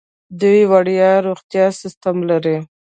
[0.41, 2.57] دوی وړیا روغتیايي سیستم لري.